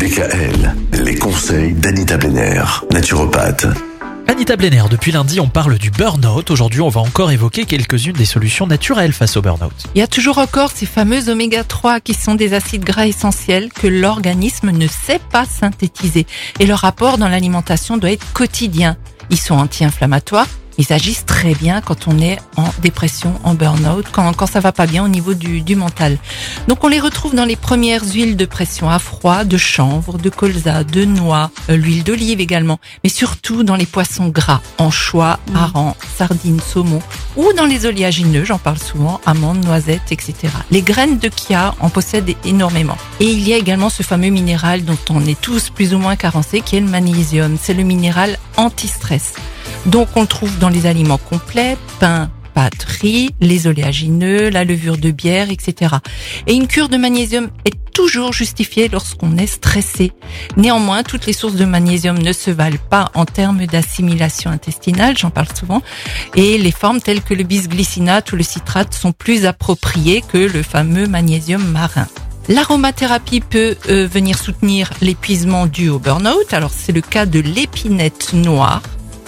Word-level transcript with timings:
DKL, 0.00 0.74
les 1.04 1.14
conseils 1.14 1.74
d'Anita 1.74 2.16
Benner, 2.16 2.62
naturopathe. 2.90 3.66
Anita 4.28 4.56
Blenner, 4.56 4.84
depuis 4.90 5.12
lundi, 5.12 5.40
on 5.40 5.48
parle 5.48 5.76
du 5.76 5.90
burn-out. 5.90 6.50
Aujourd'hui, 6.50 6.80
on 6.80 6.88
va 6.88 7.02
encore 7.02 7.30
évoquer 7.30 7.66
quelques-unes 7.66 8.16
des 8.16 8.24
solutions 8.24 8.66
naturelles 8.66 9.12
face 9.12 9.36
au 9.36 9.42
burn-out. 9.42 9.74
Il 9.94 9.98
y 9.98 10.02
a 10.02 10.06
toujours 10.06 10.38
encore 10.38 10.70
ces 10.70 10.86
fameux 10.86 11.28
oméga 11.28 11.64
3 11.64 12.00
qui 12.00 12.14
sont 12.14 12.34
des 12.34 12.54
acides 12.54 12.82
gras 12.82 13.06
essentiels 13.06 13.68
que 13.70 13.88
l'organisme 13.88 14.70
ne 14.70 14.86
sait 14.86 15.20
pas 15.30 15.44
synthétiser. 15.44 16.26
Et 16.60 16.64
leur 16.64 16.86
apport 16.86 17.18
dans 17.18 17.28
l'alimentation 17.28 17.98
doit 17.98 18.12
être 18.12 18.32
quotidien. 18.32 18.96
Ils 19.28 19.38
sont 19.38 19.54
anti-inflammatoires, 19.54 20.48
ils 20.80 20.94
agissent 20.94 21.26
très 21.26 21.54
bien 21.54 21.82
quand 21.82 22.08
on 22.08 22.18
est 22.18 22.38
en 22.56 22.64
dépression, 22.80 23.34
en 23.44 23.52
burn-out, 23.52 24.06
quand, 24.10 24.32
quand 24.32 24.46
ça 24.46 24.60
va 24.60 24.72
pas 24.72 24.86
bien 24.86 25.04
au 25.04 25.08
niveau 25.08 25.34
du, 25.34 25.60
du 25.60 25.76
mental. 25.76 26.16
Donc 26.68 26.82
on 26.84 26.88
les 26.88 27.00
retrouve 27.00 27.34
dans 27.34 27.44
les 27.44 27.56
premières 27.56 28.02
huiles 28.02 28.34
de 28.34 28.46
pression 28.46 28.88
à 28.88 28.98
froid, 28.98 29.44
de 29.44 29.58
chanvre, 29.58 30.16
de 30.16 30.30
colza, 30.30 30.82
de 30.82 31.04
noix, 31.04 31.50
euh, 31.68 31.76
l'huile 31.76 32.02
d'olive 32.02 32.40
également, 32.40 32.80
mais 33.04 33.10
surtout 33.10 33.62
dans 33.62 33.76
les 33.76 33.84
poissons 33.84 34.28
gras, 34.28 34.62
anchois, 34.78 35.38
harengs, 35.54 35.96
sardines, 36.16 36.60
saumon, 36.60 37.02
ou 37.36 37.52
dans 37.52 37.66
les 37.66 37.84
oléagineux, 37.84 38.44
j'en 38.44 38.58
parle 38.58 38.78
souvent, 38.78 39.20
amandes, 39.26 39.62
noisettes, 39.62 40.12
etc. 40.12 40.34
Les 40.70 40.80
graines 40.80 41.18
de 41.18 41.30
chia 41.30 41.74
en 41.80 41.90
possèdent 41.90 42.34
énormément. 42.46 42.96
Et 43.20 43.26
il 43.26 43.46
y 43.46 43.52
a 43.52 43.58
également 43.58 43.90
ce 43.90 44.02
fameux 44.02 44.30
minéral 44.30 44.86
dont 44.86 44.98
on 45.10 45.26
est 45.26 45.38
tous 45.38 45.68
plus 45.68 45.92
ou 45.92 45.98
moins 45.98 46.16
carencés, 46.16 46.62
qui 46.62 46.76
est 46.76 46.80
le 46.80 46.88
magnésium. 46.88 47.58
C'est 47.60 47.74
le 47.74 47.82
minéral 47.82 48.38
anti-stress. 48.56 49.34
Donc 49.86 50.08
on 50.16 50.22
le 50.22 50.26
trouve 50.26 50.58
dans 50.58 50.68
les 50.68 50.86
aliments 50.86 51.18
complets, 51.18 51.76
pain, 51.98 52.30
pâtes, 52.54 52.84
riz, 52.84 53.30
les 53.40 53.66
oléagineux, 53.66 54.50
la 54.50 54.64
levure 54.64 54.98
de 54.98 55.10
bière, 55.10 55.50
etc. 55.50 55.96
Et 56.46 56.54
une 56.54 56.66
cure 56.66 56.88
de 56.88 56.96
magnésium 56.96 57.48
est 57.64 57.80
toujours 57.92 58.32
justifiée 58.32 58.88
lorsqu'on 58.88 59.36
est 59.36 59.46
stressé. 59.46 60.12
Néanmoins, 60.56 61.02
toutes 61.02 61.26
les 61.26 61.32
sources 61.32 61.54
de 61.54 61.64
magnésium 61.64 62.18
ne 62.18 62.32
se 62.32 62.50
valent 62.50 62.78
pas 62.88 63.10
en 63.14 63.24
termes 63.24 63.66
d'assimilation 63.66 64.50
intestinale, 64.50 65.16
j'en 65.18 65.30
parle 65.30 65.48
souvent, 65.54 65.82
et 66.34 66.58
les 66.58 66.72
formes 66.72 67.00
telles 67.00 67.22
que 67.22 67.34
le 67.34 67.42
bisglycinate 67.42 68.32
ou 68.32 68.36
le 68.36 68.42
citrate 68.42 68.94
sont 68.94 69.12
plus 69.12 69.46
appropriées 69.46 70.22
que 70.26 70.38
le 70.38 70.62
fameux 70.62 71.06
magnésium 71.06 71.64
marin. 71.64 72.06
L'aromathérapie 72.48 73.40
peut 73.40 73.76
euh, 73.88 74.06
venir 74.06 74.36
soutenir 74.36 74.90
l'épuisement 75.00 75.66
dû 75.66 75.88
au 75.88 75.98
burn-out. 75.98 76.52
Alors 76.52 76.72
c'est 76.76 76.92
le 76.92 77.00
cas 77.00 77.26
de 77.26 77.38
l'épinette 77.38 78.32
noire 78.32 78.82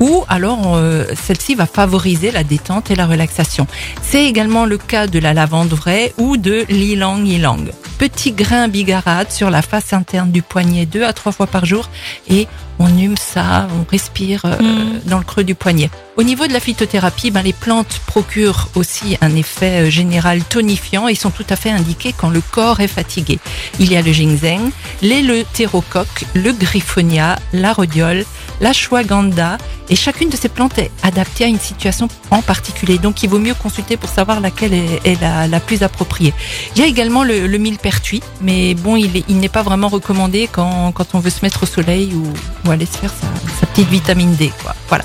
ou 0.00 0.24
alors 0.28 0.76
euh, 0.76 1.04
celle-ci 1.14 1.54
va 1.54 1.66
favoriser 1.66 2.30
la 2.30 2.44
détente 2.44 2.90
et 2.90 2.94
la 2.94 3.06
relaxation. 3.06 3.66
C'est 4.02 4.24
également 4.24 4.64
le 4.64 4.78
cas 4.78 5.06
de 5.06 5.18
la 5.18 5.34
lavande 5.34 5.68
vraie 5.70 6.12
ou 6.18 6.36
de 6.36 6.64
l'ilang 6.68 7.24
ilang. 7.24 7.64
Petit 7.98 8.32
grain 8.32 8.68
bigarade 8.68 9.30
sur 9.32 9.50
la 9.50 9.62
face 9.62 9.92
interne 9.92 10.30
du 10.30 10.42
poignet 10.42 10.86
deux 10.86 11.02
à 11.04 11.12
trois 11.12 11.32
fois 11.32 11.46
par 11.46 11.64
jour 11.66 11.88
et 12.28 12.46
on 12.78 12.96
hume 12.96 13.16
ça, 13.16 13.66
on 13.78 13.90
respire 13.90 14.42
euh, 14.44 14.56
Mm. 14.60 15.00
dans 15.06 15.18
le 15.18 15.24
creux 15.24 15.44
du 15.44 15.54
poignet. 15.54 15.90
Au 16.18 16.24
niveau 16.24 16.48
de 16.48 16.52
la 16.52 16.58
phytothérapie, 16.58 17.30
ben, 17.30 17.42
les 17.42 17.52
plantes 17.52 18.00
procurent 18.04 18.68
aussi 18.74 19.16
un 19.20 19.36
effet 19.36 19.82
euh, 19.86 19.88
général 19.90 20.42
tonifiant 20.42 21.06
et 21.06 21.14
sont 21.14 21.30
tout 21.30 21.46
à 21.48 21.54
fait 21.54 21.70
indiquées 21.70 22.12
quand 22.12 22.28
le 22.28 22.40
corps 22.40 22.80
est 22.80 22.88
fatigué. 22.88 23.38
Il 23.78 23.92
y 23.92 23.96
a 23.96 24.02
le 24.02 24.10
ginseng, 24.12 24.70
l'éleutérocoque, 25.00 26.24
le 26.34 26.52
griffonia, 26.52 27.38
la 27.52 27.72
rhodiole, 27.72 28.24
la 28.60 28.70
ashwagandha 28.70 29.58
et 29.88 29.94
chacune 29.94 30.28
de 30.28 30.36
ces 30.36 30.48
plantes 30.48 30.76
est 30.78 30.90
adaptée 31.04 31.44
à 31.44 31.46
une 31.46 31.60
situation 31.60 32.08
en 32.32 32.42
particulier. 32.42 32.98
Donc 32.98 33.22
il 33.22 33.28
vaut 33.28 33.38
mieux 33.38 33.54
consulter 33.54 33.96
pour 33.96 34.10
savoir 34.10 34.40
laquelle 34.40 34.74
est, 34.74 35.20
la, 35.20 35.60
plus 35.60 35.84
appropriée. 35.84 36.34
Il 36.74 36.80
y 36.80 36.84
a 36.84 36.88
également 36.88 37.22
le, 37.22 37.46
le 37.46 37.58
millepertuis, 37.58 38.24
mais 38.40 38.74
bon, 38.74 38.96
il 38.96 39.16
est- 39.18 39.24
il 39.28 39.38
n'est 39.38 39.48
pas 39.48 39.62
vraiment 39.62 39.86
recommandé 39.86 40.48
quand, 40.50 40.92
on 41.14 41.20
veut 41.20 41.30
se 41.30 41.42
mettre 41.42 41.62
au 41.62 41.66
soleil 41.66 42.12
ou, 42.12 42.24
ou 42.66 42.72
aller 42.72 42.86
se 42.86 42.98
faire 42.98 43.12
sa, 43.12 43.28
sa 43.60 43.66
petite 43.66 43.88
vitamine 43.88 44.34
D. 44.34 44.50
Quoi. 44.64 44.74
Voilà. 44.88 45.04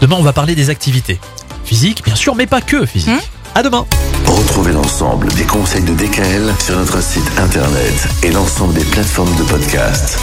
Demain, 0.00 0.16
on 0.18 0.22
va 0.22 0.32
parler 0.32 0.54
des 0.54 0.70
activités 0.70 1.18
physiques, 1.64 2.04
bien 2.04 2.14
sûr, 2.14 2.34
mais 2.34 2.46
pas 2.46 2.60
que 2.60 2.84
physiques. 2.86 3.10
Hmm 3.12 3.18
À 3.54 3.62
demain. 3.62 3.86
Retrouvez 4.26 4.72
l'ensemble 4.72 5.28
des 5.34 5.44
conseils 5.44 5.82
de 5.82 5.94
DKL 5.94 6.52
sur 6.64 6.76
notre 6.76 7.02
site 7.02 7.30
internet 7.38 8.08
et 8.22 8.30
l'ensemble 8.30 8.74
des 8.74 8.84
plateformes 8.84 9.34
de 9.36 9.42
podcast. 9.44 10.18